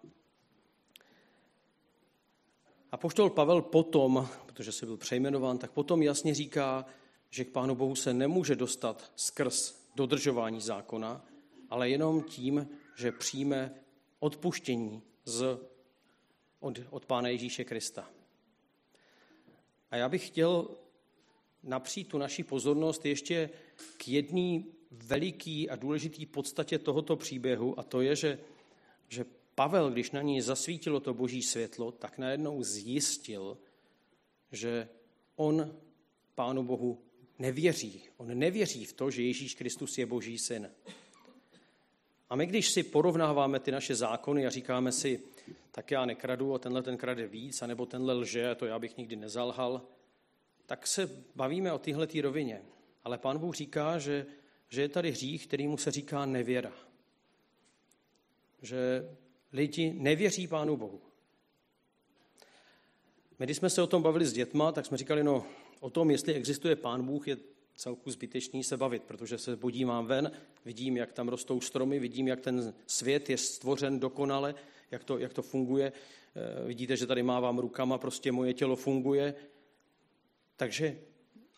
a 2.92 2.98
poštol 2.98 3.30
Pavel 3.30 3.62
potom, 3.62 4.28
protože 4.46 4.72
se 4.72 4.86
byl 4.86 4.98
přejmenován, 4.98 5.58
tak 5.58 5.72
potom 5.72 6.02
jasně 6.02 6.34
říká, 6.34 6.86
že 7.30 7.44
k 7.44 7.52
Pánu 7.52 7.76
Bohu 7.76 7.96
se 7.96 8.14
nemůže 8.14 8.56
dostat 8.56 9.12
skrz 9.16 9.85
dodržování 9.96 10.62
zákona, 10.62 11.26
ale 11.70 11.90
jenom 11.90 12.24
tím, 12.24 12.68
že 12.96 13.12
přijme 13.12 13.76
odpuštění 14.20 15.02
z, 15.26 15.60
od, 16.60 16.80
od 16.90 17.06
Pána 17.06 17.30
Ježíše 17.30 17.64
Krista. 17.64 18.10
A 19.92 19.96
já 19.96 20.10
bych 20.10 20.28
chtěl 20.28 20.68
napřít 21.64 22.08
tu 22.08 22.18
naši 22.18 22.44
pozornost 22.44 23.06
ještě 23.06 23.50
k 23.98 24.08
jedné 24.08 24.64
veliký 24.92 25.70
a 25.70 25.76
důležitý 25.76 26.26
podstatě 26.26 26.80
tohoto 26.80 27.16
příběhu, 27.16 27.80
a 27.80 27.84
to 27.84 28.02
je, 28.02 28.16
že, 28.16 28.40
že 29.08 29.26
Pavel, 29.56 29.92
když 29.92 30.12
na 30.12 30.22
ní 30.22 30.42
zasvítilo 30.42 31.00
to 31.00 31.14
boží 31.14 31.42
světlo, 31.42 31.92
tak 31.92 32.18
najednou 32.18 32.64
zjistil, 32.64 33.58
že 34.52 34.90
on 35.36 35.76
Pánu 36.36 36.64
Bohu 36.64 37.05
nevěří. 37.40 38.04
On 38.18 38.40
nevěří 38.40 38.86
v 38.86 38.94
to, 38.94 39.12
že 39.12 39.24
Ježíš 39.24 39.56
Kristus 39.56 39.98
je 39.98 40.06
boží 40.06 40.38
syn. 40.38 40.72
A 42.30 42.36
my, 42.36 42.46
když 42.46 42.70
si 42.70 42.84
porovnáváme 42.84 43.60
ty 43.60 43.72
naše 43.72 43.96
zákony 43.96 44.46
a 44.46 44.50
říkáme 44.50 44.92
si, 44.92 45.22
tak 45.72 45.92
já 45.92 46.06
nekradu 46.06 46.54
a 46.54 46.60
tenhle 46.60 46.84
ten 46.84 46.98
krade 46.98 47.28
víc, 47.28 47.62
anebo 47.62 47.86
tenhle 47.86 48.14
lže, 48.14 48.56
to 48.56 48.66
já 48.66 48.80
bych 48.80 48.98
nikdy 48.98 49.16
nezalhal, 49.16 49.82
tak 50.66 50.88
se 50.88 51.24
bavíme 51.36 51.74
o 51.74 51.80
téhle 51.80 52.08
rovině. 52.22 52.62
Ale 53.04 53.18
pán 53.18 53.38
Bůh 53.38 53.56
říká, 53.56 54.00
že, 54.00 54.26
že 54.70 54.82
je 54.82 54.90
tady 54.90 55.12
hřích, 55.12 55.48
který 55.48 55.68
mu 55.68 55.78
se 55.78 55.92
říká 55.92 56.26
nevěra. 56.26 56.72
Že 58.62 59.10
lidi 59.54 59.94
nevěří 59.94 60.48
Pánu 60.48 60.78
Bohu. 60.78 61.02
My, 63.40 63.46
když 63.46 63.58
jsme 63.58 63.70
se 63.70 63.82
o 63.82 63.88
tom 63.88 64.04
bavili 64.04 64.26
s 64.26 64.34
dětma, 64.34 64.72
tak 64.72 64.86
jsme 64.86 64.98
říkali, 64.98 65.24
no 65.24 65.46
o 65.86 65.90
tom, 65.90 66.12
jestli 66.12 66.34
existuje 66.34 66.76
Pán 66.76 67.06
Bůh, 67.06 67.28
je 67.28 67.38
celku 67.76 68.12
zbytečný 68.12 68.64
se 68.64 68.78
bavit, 68.78 69.04
protože 69.04 69.38
se 69.38 69.56
budím 69.56 69.88
vám 69.88 70.06
ven, 70.06 70.32
vidím, 70.66 70.98
jak 70.98 71.14
tam 71.14 71.28
rostou 71.28 71.62
stromy, 71.62 72.00
vidím, 72.00 72.28
jak 72.28 72.42
ten 72.42 72.74
svět 72.88 73.30
je 73.30 73.38
stvořen 73.38 74.00
dokonale, 74.00 74.56
jak 74.92 75.04
to, 75.04 75.18
jak 75.18 75.34
to 75.34 75.42
funguje. 75.42 75.94
Eh, 76.36 76.68
vidíte, 76.68 76.98
že 76.98 77.08
tady 77.08 77.24
mávám 77.24 77.60
rukama, 77.60 77.98
prostě 77.98 78.32
moje 78.32 78.54
tělo 78.54 78.76
funguje. 78.76 79.36
Takže 80.56 81.00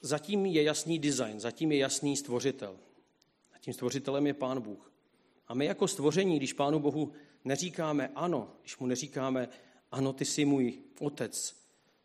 zatím 0.01 0.46
je 0.46 0.63
jasný 0.63 1.00
design, 1.00 1.39
zatím 1.39 1.72
je 1.72 1.77
jasný 1.77 2.17
stvořitel. 2.17 2.77
A 3.53 3.60
tím 3.60 3.74
stvořitelem 3.74 4.27
je 4.27 4.34
Pán 4.34 4.62
Bůh. 4.62 4.91
A 5.48 5.53
my 5.53 5.65
jako 5.65 5.88
stvoření, 5.88 6.38
když 6.38 6.53
Pánu 6.53 6.79
Bohu 6.79 7.12
neříkáme 7.46 8.12
ano, 8.15 8.53
když 8.62 8.77
mu 8.77 8.88
neříkáme 8.88 9.50
ano, 9.91 10.13
ty 10.13 10.25
jsi 10.25 10.46
můj 10.46 10.74
otec, 11.00 11.55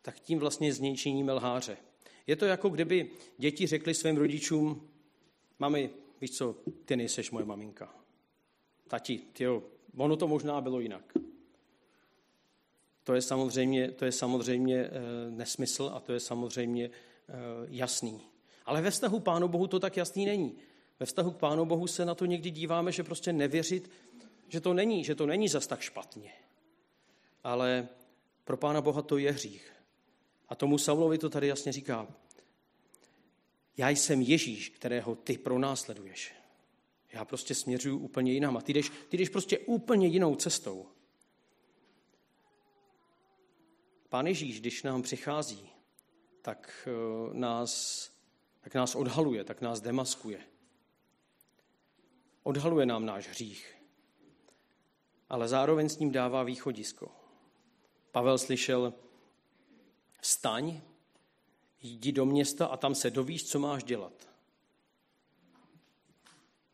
tak 0.02 0.20
tím 0.20 0.38
vlastně 0.38 0.72
z 0.72 0.80
něj 0.80 0.96
činíme 0.96 1.32
lháře. 1.32 1.76
Je 2.26 2.36
to 2.36 2.44
jako 2.44 2.68
kdyby 2.68 3.10
děti 3.38 3.66
řekli 3.66 3.94
svým 3.94 4.16
rodičům, 4.16 4.88
mami, 5.58 5.90
víš 6.20 6.30
co, 6.30 6.56
ty 6.84 6.96
nejseš 6.96 7.30
moje 7.30 7.44
maminka. 7.44 7.94
Tati, 8.88 9.18
tyjo, 9.32 9.62
ono 9.96 10.16
to 10.16 10.28
možná 10.28 10.60
bylo 10.60 10.80
jinak. 10.80 11.12
To 13.04 13.14
je 13.14 13.22
samozřejmě, 13.22 13.90
to 13.90 14.04
je 14.04 14.12
samozřejmě 14.12 14.76
e, 14.76 14.90
nesmysl 15.30 15.90
a 15.94 16.00
to 16.00 16.12
je 16.12 16.20
samozřejmě 16.20 16.84
e, 16.84 16.90
jasný. 17.68 18.20
Ale 18.66 18.82
ve 18.82 18.90
vztahu 18.90 19.20
Pánu 19.20 19.48
Bohu 19.48 19.66
to 19.66 19.80
tak 19.80 19.96
jasný 19.96 20.26
není. 20.26 20.56
Ve 21.00 21.06
vztahu 21.06 21.30
k 21.30 21.36
Pánu 21.36 21.64
Bohu 21.64 21.86
se 21.86 22.04
na 22.04 22.14
to 22.14 22.26
někdy 22.26 22.50
díváme, 22.50 22.92
že 22.92 23.02
prostě 23.02 23.32
nevěřit 23.32 23.90
že 24.52 24.60
to 24.60 24.74
není, 24.74 25.04
že 25.04 25.14
to 25.14 25.26
není 25.26 25.48
zas 25.48 25.66
tak 25.66 25.80
špatně. 25.80 26.32
Ale 27.44 27.88
pro 28.44 28.56
Pána 28.56 28.80
Boha 28.80 29.02
to 29.02 29.18
je 29.18 29.32
hřích. 29.32 29.71
A 30.52 30.54
tomu 30.54 30.78
Saulovi 30.78 31.18
to 31.18 31.30
tady 31.30 31.48
jasně 31.48 31.72
říká. 31.72 32.08
Já 33.76 33.88
jsem 33.88 34.20
Ježíš, 34.20 34.68
kterého 34.68 35.14
ty 35.14 35.38
pronásleduješ. 35.38 36.34
Já 37.12 37.24
prostě 37.24 37.54
směřuju 37.54 37.98
úplně 37.98 38.32
jinam. 38.32 38.56
A 38.56 38.60
ty 38.60 38.72
jdeš, 38.72 38.92
ty 39.08 39.16
jdeš 39.16 39.28
prostě 39.28 39.58
úplně 39.58 40.06
jinou 40.06 40.34
cestou. 40.34 40.86
Pán 44.08 44.26
Ježíš, 44.26 44.60
když 44.60 44.82
nám 44.82 45.02
přichází, 45.02 45.70
tak 46.42 46.88
eh, 46.88 47.34
nás, 47.34 48.10
tak 48.60 48.74
nás 48.74 48.94
odhaluje, 48.94 49.44
tak 49.44 49.60
nás 49.60 49.80
demaskuje. 49.80 50.40
Odhaluje 52.42 52.86
nám 52.86 53.06
náš 53.06 53.28
hřích 53.28 53.82
ale 55.32 55.48
zároveň 55.48 55.88
s 55.88 55.98
ním 55.98 56.12
dává 56.12 56.42
východisko. 56.42 57.08
Pavel 58.10 58.38
slyšel, 58.38 58.94
vstaň, 60.22 60.80
jdi 61.82 62.12
do 62.12 62.26
města 62.26 62.66
a 62.66 62.76
tam 62.76 62.94
se 62.94 63.10
dovíš, 63.10 63.44
co 63.44 63.58
máš 63.58 63.84
dělat. 63.84 64.28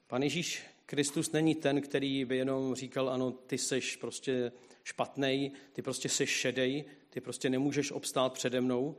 Pan 0.07 0.23
Ježíš 0.23 0.63
Kristus 0.87 1.33
není 1.33 1.55
ten, 1.55 1.81
který 1.81 2.25
by 2.25 2.37
jenom 2.37 2.75
říkal, 2.75 3.11
ano, 3.11 3.31
ty 3.33 3.59
seš 3.59 3.97
prostě 3.97 4.53
špatnej, 4.85 5.51
ty 5.73 5.83
prostě 5.83 6.09
seš 6.09 6.31
šedej, 6.31 6.85
ty 7.11 7.21
prostě 7.21 7.51
nemůžeš 7.51 7.93
obstát 7.93 8.33
přede 8.33 8.61
mnou, 8.61 8.97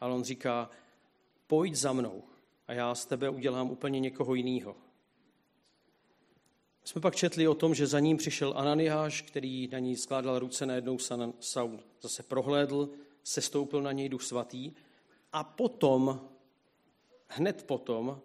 ale 0.00 0.14
on 0.14 0.24
říká, 0.24 0.70
pojď 1.46 1.74
za 1.74 1.92
mnou 1.92 2.24
a 2.66 2.72
já 2.72 2.94
z 2.94 3.06
tebe 3.06 3.28
udělám 3.28 3.70
úplně 3.70 4.00
někoho 4.00 4.34
jiného 4.34 4.76
jsme 6.88 7.00
pak 7.00 7.16
četli 7.16 7.48
o 7.48 7.54
tom, 7.54 7.74
že 7.74 7.86
za 7.86 8.00
ním 8.00 8.16
přišel 8.16 8.54
Ananiáš, 8.56 9.22
který 9.22 9.68
na 9.68 9.78
ní 9.78 9.96
skládal 9.96 10.38
ruce, 10.38 10.66
najednou 10.66 10.98
Saul 11.40 11.80
zase 12.00 12.22
prohlédl, 12.22 12.90
sestoupil 13.28 13.82
na 13.82 13.92
něj 13.92 14.08
duch 14.08 14.22
svatý 14.22 14.72
a 15.32 15.44
potom, 15.44 16.28
hned 17.28 17.62
potom, 17.62 18.22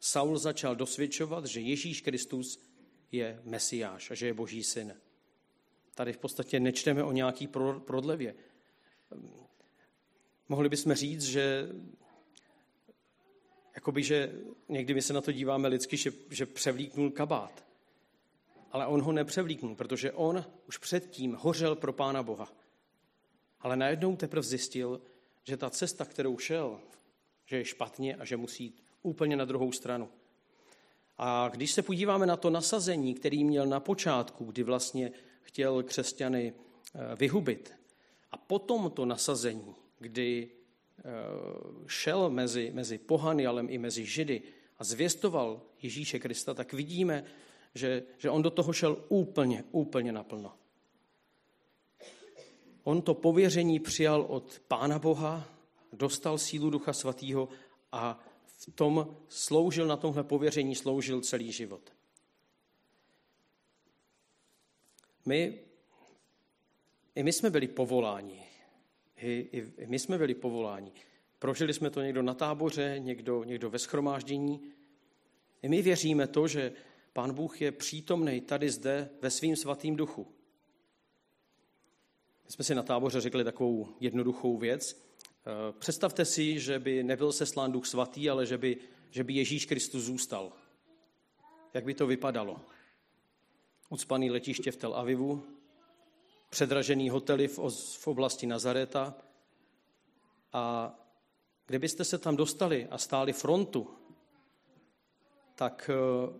Saul 0.00 0.38
začal 0.38 0.76
dosvědčovat, 0.76 1.44
že 1.44 1.60
Ježíš 1.60 2.00
Kristus 2.00 2.60
je 3.12 3.40
Mesiáš 3.44 4.10
a 4.10 4.14
že 4.14 4.26
je 4.26 4.34
Boží 4.34 4.64
syn. 4.64 4.94
Tady 5.94 6.12
v 6.12 6.18
podstatě 6.18 6.60
nečteme 6.60 7.04
o 7.04 7.12
nějaký 7.12 7.46
prodlevě. 7.78 8.34
Mohli 10.48 10.68
bychom 10.68 10.94
říct, 10.94 11.24
že 11.24 11.68
jakoby, 13.74 14.02
že 14.02 14.32
někdy 14.68 14.94
my 14.94 15.02
se 15.02 15.12
na 15.12 15.20
to 15.20 15.32
díváme 15.32 15.68
lidsky, 15.68 15.96
že, 15.96 16.12
že 16.30 16.46
převlíknul 16.46 17.10
kabát 17.10 17.66
ale 18.76 18.86
on 18.86 19.02
ho 19.02 19.12
nepřevlíknul, 19.12 19.74
protože 19.74 20.12
on 20.12 20.44
už 20.68 20.78
předtím 20.78 21.36
hořel 21.40 21.76
pro 21.76 21.92
Pána 21.92 22.22
Boha. 22.22 22.52
Ale 23.66 23.76
najednou 23.76 24.16
teprve 24.16 24.42
zjistil, 24.42 25.00
že 25.44 25.56
ta 25.56 25.70
cesta, 25.70 26.04
kterou 26.04 26.38
šel, 26.38 26.80
že 27.46 27.56
je 27.56 27.64
špatně 27.64 28.16
a 28.16 28.24
že 28.24 28.36
musí 28.36 28.64
jít 28.64 28.82
úplně 29.02 29.36
na 29.36 29.44
druhou 29.44 29.72
stranu. 29.72 30.08
A 31.18 31.48
když 31.48 31.72
se 31.72 31.82
podíváme 31.82 32.26
na 32.26 32.36
to 32.36 32.50
nasazení, 32.50 33.14
který 33.14 33.44
měl 33.44 33.66
na 33.66 33.80
počátku, 33.80 34.44
kdy 34.44 34.62
vlastně 34.62 35.12
chtěl 35.42 35.82
křesťany 35.82 36.52
eh, 36.54 37.16
vyhubit, 37.16 37.74
a 38.30 38.36
potom 38.36 38.90
to 38.90 39.04
nasazení, 39.04 39.74
kdy 39.98 40.50
eh, 40.98 41.02
šel 41.86 42.30
mezi, 42.30 42.70
mezi 42.74 42.98
pohany, 42.98 43.46
ale 43.46 43.62
i 43.62 43.78
mezi 43.78 44.06
židy 44.06 44.42
a 44.78 44.84
zvěstoval 44.84 45.62
Ježíše 45.82 46.18
Krista, 46.18 46.54
tak 46.54 46.72
vidíme, 46.72 47.24
že, 47.74 48.02
že 48.18 48.30
on 48.30 48.42
do 48.42 48.50
toho 48.50 48.72
šel 48.72 49.04
úplně, 49.08 49.64
úplně 49.70 50.12
naplno. 50.12 50.52
On 52.86 53.02
to 53.02 53.14
pověření 53.14 53.80
přijal 53.80 54.26
od 54.28 54.62
Pána 54.68 54.98
Boha, 54.98 55.48
dostal 55.92 56.38
sílu 56.38 56.70
Ducha 56.70 56.92
Svatého 56.92 57.48
a 57.92 58.24
v 58.44 58.70
tom 58.74 59.16
sloužil, 59.28 59.86
na 59.86 59.96
tomhle 59.96 60.24
pověření 60.24 60.74
sloužil 60.74 61.20
celý 61.20 61.52
život. 61.52 61.92
My, 65.24 65.58
i 67.14 67.22
my 67.22 67.32
jsme 67.32 67.50
byli 67.50 67.68
povoláni. 67.68 68.42
I, 69.16 69.48
i, 69.52 69.82
I 69.82 69.86
my 69.86 69.98
jsme 69.98 70.18
byli 70.18 70.34
povoláni. 70.34 70.92
Prožili 71.38 71.74
jsme 71.74 71.90
to 71.90 72.02
někdo 72.02 72.22
na 72.22 72.34
táboře, 72.34 72.96
někdo, 72.98 73.44
někdo 73.44 73.70
ve 73.70 73.78
schromáždění. 73.78 74.72
I 75.62 75.68
my 75.68 75.82
věříme 75.82 76.26
to, 76.26 76.48
že 76.48 76.72
Pán 77.12 77.34
Bůh 77.34 77.60
je 77.60 77.72
přítomný 77.72 78.40
tady 78.40 78.70
zde 78.70 79.10
ve 79.22 79.30
svým 79.30 79.56
svatým 79.56 79.96
duchu. 79.96 80.35
My 82.46 82.52
jsme 82.52 82.64
si 82.64 82.74
na 82.74 82.82
táboře 82.82 83.20
řekli 83.20 83.44
takovou 83.44 83.88
jednoduchou 84.00 84.56
věc. 84.56 85.02
Eh, 85.46 85.72
představte 85.78 86.24
si, 86.24 86.60
že 86.60 86.78
by 86.78 87.02
nebyl 87.02 87.32
seslán 87.32 87.72
duch 87.72 87.86
svatý, 87.86 88.30
ale 88.30 88.46
že 88.46 88.58
by, 88.58 88.76
že 89.10 89.24
by 89.24 89.32
Ježíš 89.32 89.66
Kristus 89.66 90.04
zůstal. 90.04 90.52
Jak 91.74 91.84
by 91.84 91.94
to 91.94 92.06
vypadalo? 92.06 92.60
Ucpaný 93.90 94.30
letiště 94.30 94.72
v 94.72 94.76
Tel 94.76 94.94
Avivu, 94.94 95.42
předražený 96.50 97.10
hotely 97.10 97.48
v, 97.48 98.06
oblasti 98.06 98.46
Nazareta 98.46 99.14
a 100.52 100.94
kdybyste 101.66 102.04
se 102.04 102.18
tam 102.18 102.36
dostali 102.36 102.86
a 102.90 102.98
stáli 102.98 103.32
frontu, 103.32 103.90
tak 105.54 105.90
eh, 105.92 106.38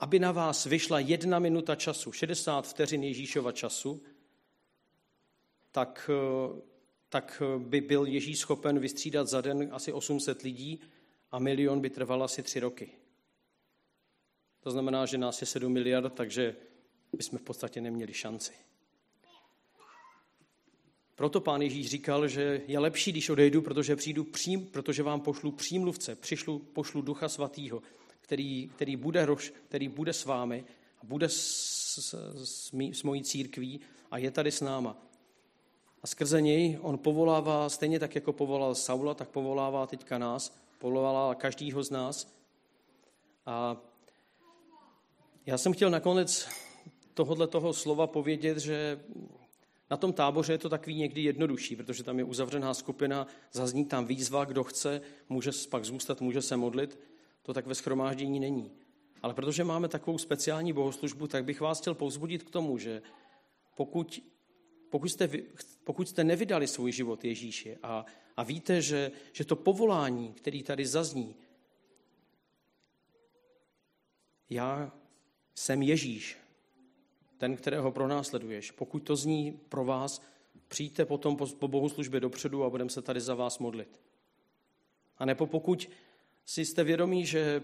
aby 0.00 0.18
na 0.18 0.32
vás 0.32 0.64
vyšla 0.64 0.98
jedna 0.98 1.38
minuta 1.38 1.74
času, 1.74 2.12
60 2.12 2.66
vteřin 2.66 3.04
Ježíšova 3.04 3.52
času, 3.52 4.02
tak, 5.72 6.10
eh, 6.12 6.60
tak 7.08 7.42
by 7.58 7.80
byl 7.80 8.06
Ježíš 8.06 8.38
schopen 8.38 8.78
vystřídat 8.78 9.28
za 9.28 9.40
den 9.40 9.68
asi 9.72 9.92
800 9.92 10.42
lidí 10.42 10.80
a 11.30 11.38
milion 11.38 11.80
by 11.80 11.90
trval 11.90 12.22
asi 12.22 12.42
tři 12.42 12.60
roky. 12.60 12.90
To 14.60 14.70
znamená, 14.70 15.06
že 15.06 15.18
nás 15.18 15.40
je 15.40 15.46
7 15.46 15.72
miliard, 15.72 16.14
takže 16.14 16.56
bychom 17.12 17.38
v 17.38 17.42
podstatě 17.42 17.80
neměli 17.80 18.12
šanci. 18.12 18.52
Proto 21.14 21.40
pán 21.40 21.62
Ježíš 21.62 21.90
říkal, 21.90 22.28
že 22.28 22.62
je 22.66 22.78
lepší, 22.78 23.12
když 23.12 23.28
odejdu, 23.28 23.62
protože, 23.62 23.96
přijdu 23.96 24.24
přím, 24.24 24.66
protože 24.66 25.02
vám 25.02 25.20
pošlu 25.20 25.52
přímluvce, 25.52 26.14
přišlu, 26.14 26.58
pošlu 26.58 27.02
Ducha 27.02 27.28
Svatého, 27.28 27.82
který, 28.20 28.68
který, 28.68 28.96
bude, 28.96 29.26
roš, 29.26 29.52
který 29.68 29.88
bude 29.88 30.12
s 30.12 30.24
vámi 30.24 30.64
a 30.98 31.04
bude 31.04 31.28
s, 31.28 31.36
s, 32.00 32.14
s, 32.44 32.72
s 32.92 33.02
mojí 33.02 33.22
církví 33.22 33.80
a 34.10 34.18
je 34.18 34.30
tady 34.30 34.52
s 34.52 34.60
náma. 34.60 35.11
A 36.02 36.06
skrze 36.06 36.40
něj 36.40 36.78
on 36.82 36.98
povolává, 36.98 37.68
stejně 37.68 37.98
tak, 37.98 38.14
jako 38.14 38.32
povolal 38.32 38.74
Saula, 38.74 39.14
tak 39.14 39.28
povolává 39.28 39.86
teďka 39.86 40.18
nás, 40.18 40.56
povolává 40.78 41.34
každýho 41.34 41.82
z 41.82 41.90
nás. 41.90 42.34
A 43.46 43.76
já 45.46 45.58
jsem 45.58 45.72
chtěl 45.72 45.90
nakonec 45.90 46.48
tohohle 47.14 47.46
toho 47.46 47.72
slova 47.72 48.06
povědět, 48.06 48.58
že 48.58 49.00
na 49.90 49.96
tom 49.96 50.12
táboře 50.12 50.52
je 50.52 50.58
to 50.58 50.68
takový 50.68 50.96
někdy 50.96 51.22
jednodušší, 51.22 51.76
protože 51.76 52.02
tam 52.02 52.18
je 52.18 52.24
uzavřená 52.24 52.74
skupina, 52.74 53.26
zazní 53.52 53.84
tam 53.84 54.06
výzva, 54.06 54.44
kdo 54.44 54.64
chce, 54.64 55.00
může 55.28 55.50
pak 55.70 55.84
zůstat, 55.84 56.20
může 56.20 56.42
se 56.42 56.56
modlit. 56.56 56.98
To 57.42 57.54
tak 57.54 57.66
ve 57.66 57.74
schromáždění 57.74 58.40
není. 58.40 58.70
Ale 59.22 59.34
protože 59.34 59.64
máme 59.64 59.88
takovou 59.88 60.18
speciální 60.18 60.72
bohoslužbu, 60.72 61.26
tak 61.26 61.44
bych 61.44 61.60
vás 61.60 61.80
chtěl 61.80 61.94
povzbudit 61.94 62.42
k 62.42 62.50
tomu, 62.50 62.78
že 62.78 63.02
pokud, 63.74 64.20
pokud, 64.92 65.08
jste, 65.08 65.28
pokud 65.84 66.08
jste 66.08 66.24
nevydali 66.24 66.66
svůj 66.66 66.92
život 66.92 67.24
Ježíši 67.24 67.78
a, 67.82 68.06
a 68.36 68.42
víte, 68.42 68.82
že, 68.82 69.10
že 69.32 69.44
to 69.44 69.56
povolání, 69.56 70.32
který 70.32 70.62
tady 70.62 70.86
zazní, 70.86 71.36
já 74.50 74.92
jsem 75.54 75.82
Ježíš, 75.82 76.36
ten, 77.38 77.56
kterého 77.56 77.92
pronásleduješ. 77.92 78.70
Pokud 78.70 78.98
to 78.98 79.16
zní 79.16 79.60
pro 79.68 79.84
vás, 79.84 80.22
přijďte 80.68 81.04
potom 81.04 81.36
po, 81.36 81.46
po 81.46 81.68
bohoslužbě 81.68 82.20
dopředu 82.20 82.64
a 82.64 82.70
budeme 82.70 82.90
se 82.90 83.02
tady 83.02 83.20
za 83.20 83.34
vás 83.34 83.58
modlit. 83.58 84.00
A 85.18 85.24
nebo 85.24 85.46
pokud 85.46 85.90
si 86.44 86.64
jste 86.64 86.84
vědomí, 86.84 87.26
že 87.26 87.62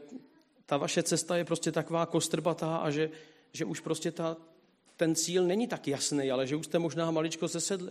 ta 0.67 0.77
vaše 0.77 1.03
cesta 1.03 1.37
je 1.37 1.45
prostě 1.45 1.73
taková 1.73 2.07
kostrbatá 2.07 2.77
a 2.77 2.91
že, 2.91 3.11
že 3.53 3.65
už 3.65 3.81
prostě 3.81 4.13
ta, 4.13 4.37
ten 4.99 5.15
cíl 5.15 5.45
není 5.45 5.67
tak 5.67 5.89
jasný, 5.89 6.31
ale 6.31 6.47
že 6.47 6.57
už 6.57 6.67
jste 6.67 6.79
možná 6.79 7.11
maličko 7.11 7.49
zesedli, 7.49 7.91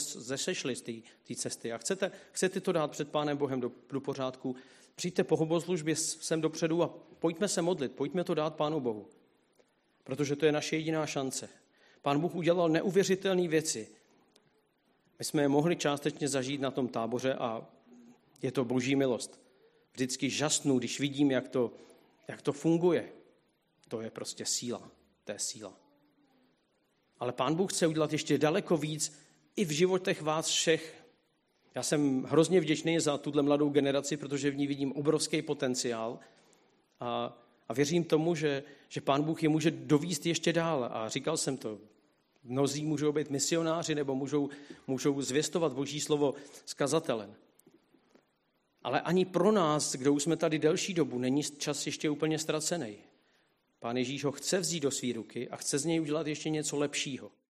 zesešli 0.00 0.76
z 0.76 0.82
té 0.82 1.34
cesty 1.34 1.72
a 1.72 1.78
chcete, 1.78 2.12
chcete 2.32 2.60
to 2.60 2.72
dát 2.72 2.90
před 2.90 3.10
Pánem 3.10 3.36
Bohem 3.36 3.60
do, 3.60 3.72
do 3.90 4.00
pořádku, 4.00 4.56
přijďte 4.94 5.24
po 5.24 5.36
hoboslužbě 5.36 5.96
sem 5.96 6.40
dopředu 6.40 6.82
a 6.82 6.94
pojďme 7.18 7.48
se 7.48 7.62
modlit, 7.62 7.92
pojďme 7.92 8.24
to 8.24 8.34
dát 8.34 8.54
Pánu 8.54 8.80
Bohu. 8.80 9.06
Protože 10.04 10.36
to 10.36 10.46
je 10.46 10.52
naše 10.52 10.76
jediná 10.76 11.06
šance. 11.06 11.48
Pán 12.02 12.20
Bůh 12.20 12.34
udělal 12.34 12.68
neuvěřitelné 12.68 13.48
věci. 13.48 13.88
My 15.18 15.24
jsme 15.24 15.42
je 15.42 15.48
mohli 15.48 15.76
částečně 15.76 16.28
zažít 16.28 16.60
na 16.60 16.70
tom 16.70 16.88
táboře 16.88 17.34
a 17.34 17.66
je 18.42 18.52
to 18.52 18.64
boží 18.64 18.96
milost 18.96 19.40
vždycky 19.92 20.30
žasnu, 20.30 20.78
když 20.78 21.00
vidím, 21.00 21.30
jak 21.30 21.48
to, 21.48 21.72
jak 22.28 22.42
to 22.42 22.52
funguje. 22.52 23.12
To 23.88 24.00
je 24.00 24.10
prostě 24.10 24.46
síla. 24.46 24.90
To 25.24 25.32
je 25.32 25.38
síla. 25.38 25.85
Ale 27.20 27.32
pán 27.32 27.54
Bůh 27.54 27.72
chce 27.72 27.86
udělat 27.86 28.12
ještě 28.12 28.38
daleko 28.38 28.76
víc 28.76 29.18
i 29.56 29.64
v 29.64 29.70
životech 29.70 30.22
vás 30.22 30.48
všech. 30.48 30.94
Já 31.74 31.82
jsem 31.82 32.22
hrozně 32.22 32.60
vděčný 32.60 33.00
za 33.00 33.18
tuhle 33.18 33.42
mladou 33.42 33.70
generaci, 33.70 34.16
protože 34.16 34.50
v 34.50 34.56
ní 34.56 34.66
vidím 34.66 34.92
obrovský 34.92 35.42
potenciál 35.42 36.18
a, 37.00 37.38
a 37.68 37.72
věřím 37.74 38.04
tomu, 38.04 38.34
že, 38.34 38.62
že 38.88 39.00
pán 39.00 39.22
Bůh 39.22 39.42
je 39.42 39.48
může 39.48 39.70
dovíst 39.70 40.26
ještě 40.26 40.52
dál. 40.52 40.88
A 40.92 41.08
říkal 41.08 41.36
jsem 41.36 41.56
to, 41.56 41.78
mnozí 42.44 42.84
můžou 42.84 43.12
být 43.12 43.30
misionáři 43.30 43.94
nebo 43.94 44.14
můžou, 44.14 44.48
můžou 44.86 45.22
zvěstovat 45.22 45.72
Boží 45.72 46.00
slovo 46.00 46.34
s 46.66 46.74
kazatelem. 46.74 47.34
Ale 48.82 49.00
ani 49.00 49.24
pro 49.24 49.52
nás, 49.52 49.94
kdo 49.96 50.12
už 50.12 50.22
jsme 50.22 50.36
tady 50.36 50.58
delší 50.58 50.94
dobu, 50.94 51.18
není 51.18 51.42
čas 51.42 51.86
ještě 51.86 52.10
úplně 52.10 52.38
ztracený. 52.38 52.96
Pán 53.86 53.96
Ježíš 53.96 54.24
ho 54.24 54.32
chce 54.32 54.58
vzít 54.58 54.80
do 54.80 54.90
své 54.90 55.12
ruky 55.12 55.48
a 55.48 55.56
chce 55.56 55.78
z 55.78 55.84
něj 55.84 56.00
udělat 56.00 56.26
ještě 56.26 56.50
něco 56.50 56.76
lepšího. 56.76 57.30